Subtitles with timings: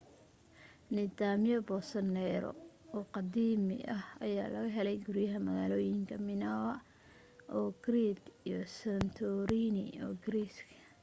[0.95, 2.51] nidaamyo boosoneero
[2.95, 3.77] oo qadiimi
[4.25, 6.75] ayaa laga helay guriyaha magaalooyinka minoa
[7.57, 10.63] oo crete iyo santorini ee greece